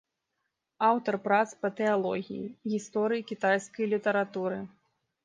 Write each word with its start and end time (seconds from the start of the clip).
Аўтар 0.87 1.17
прац 1.25 1.45
па 1.65 1.69
тэалогіі, 1.79 2.47
гісторыі 2.71 3.27
кітайскай 3.33 3.85
літаратуры. 3.93 4.59